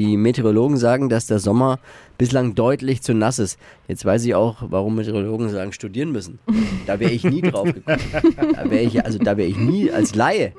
[0.00, 1.78] Die Meteorologen sagen, dass der Sommer
[2.16, 3.58] bislang deutlich zu nass ist.
[3.86, 6.38] Jetzt weiß ich auch, warum Meteorologen sagen, studieren müssen.
[6.86, 8.00] Da wäre ich nie drauf gekommen.
[8.54, 10.54] Da wäre ich, also da wäre ich nie, als Laie,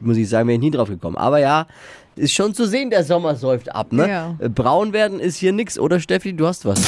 [0.00, 1.16] muss ich sagen, wäre ich nie drauf gekommen.
[1.16, 1.66] Aber ja,
[2.14, 4.08] ist schon zu sehen, der Sommer säuft ab, ne?
[4.08, 4.36] Ja.
[4.48, 6.32] Braun werden ist hier nix, oder Steffi?
[6.32, 6.78] Du hast was.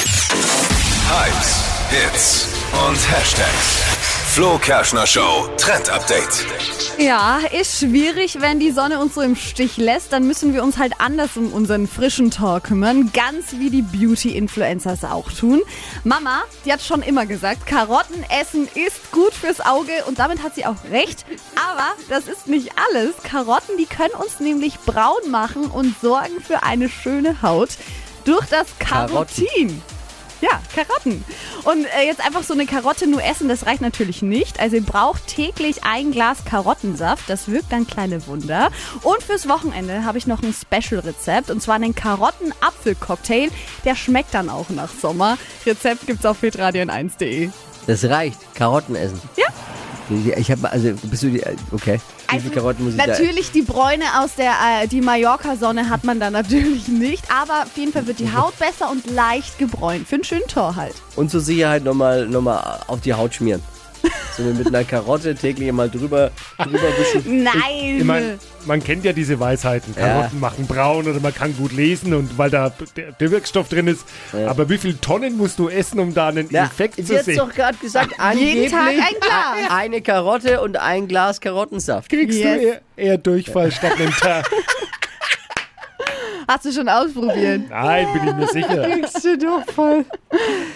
[1.11, 2.47] Hypes, Hits
[2.87, 4.16] und Hashtags.
[4.37, 6.45] Flo Kerschner Show Trend Update.
[6.99, 10.13] Ja, ist schwierig, wenn die Sonne uns so im Stich lässt.
[10.13, 13.11] Dann müssen wir uns halt anders um unseren frischen Tor kümmern.
[13.13, 15.63] Ganz wie die Beauty-Influencers auch tun.
[16.03, 20.05] Mama, die hat schon immer gesagt, Karotten essen ist gut fürs Auge.
[20.05, 21.25] Und damit hat sie auch recht.
[21.55, 23.15] Aber das ist nicht alles.
[23.23, 27.69] Karotten, die können uns nämlich braun machen und sorgen für eine schöne Haut.
[28.23, 29.81] Durch das Karotten.
[30.41, 31.23] Ja, Karotten.
[31.63, 34.59] Und äh, jetzt einfach so eine Karotte nur essen, das reicht natürlich nicht.
[34.59, 37.29] Also ihr braucht täglich ein Glas Karottensaft.
[37.29, 38.69] Das wirkt dann kleine Wunder.
[39.01, 41.49] Und fürs Wochenende habe ich noch ein Special-Rezept.
[41.49, 43.49] Und zwar einen Karotten-Apfel-Cocktail.
[43.85, 45.37] Der schmeckt dann auch nach Sommer.
[45.65, 47.49] Rezept gibt's auf hitradion1.de.
[47.87, 48.37] Das reicht.
[48.53, 49.21] Karotten essen.
[49.37, 49.47] Ja.
[50.09, 51.99] Ich habe also bist du die okay.
[52.31, 56.03] Wie viele Karotten muss ich da Natürlich die Bräune aus der äh, die Mallorca-Sonne hat
[56.03, 57.23] man da natürlich nicht.
[57.31, 60.07] Aber auf jeden Fall wird die Haut besser und leicht gebräunt.
[60.07, 60.95] Für einen schönen Tor halt.
[61.15, 63.61] Und zur Sicherheit nochmal noch mal auf die Haut schmieren.
[64.35, 67.43] So mit einer Karotte täglich mal drüber, drüber wischen.
[67.43, 67.97] Nein!
[67.97, 69.95] Ich mein, man kennt ja diese Weisheiten.
[69.95, 73.87] Karotten machen braun oder man kann gut lesen und weil da der, der Wirkstoff drin
[73.87, 74.05] ist.
[74.47, 77.25] Aber wie viele Tonnen musst du essen, um da einen Ja, Effekt sie zu hat
[77.25, 77.37] sehen?
[77.37, 79.71] doch gerade gesagt, Jeden angeblich Tag ein Glas.
[79.71, 82.09] eine Karotte und ein Glas Karottensaft.
[82.09, 82.59] Kriegst Yes.
[82.59, 84.47] du eher, eher Durchfall statt einem Tag?
[86.47, 87.63] Hast du schon ausprobiert?
[87.69, 88.89] Nein, bin ich mir sicher.
[88.89, 90.05] Kriegst du doch voll.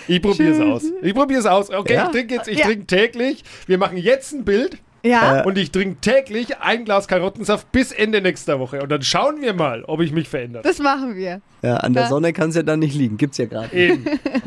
[0.07, 0.83] Ich probiere es aus.
[1.01, 1.69] Ich probiere es aus.
[1.69, 2.05] Okay, Ja?
[2.05, 2.65] ich trinke jetzt, ich Ja.
[2.65, 3.43] trinke täglich.
[3.67, 5.43] Wir machen jetzt ein Bild Ja.
[5.43, 8.81] und ich trinke täglich ein Glas Karottensaft bis Ende nächster Woche.
[8.83, 10.63] Und dann schauen wir mal, ob ich mich verändere.
[10.63, 11.41] Das machen wir.
[11.61, 12.07] Ja, an der.
[12.07, 13.17] Sonne kann es ja dann nicht liegen.
[13.17, 13.73] Gibt's ja gerade.
[13.75, 14.05] Eben.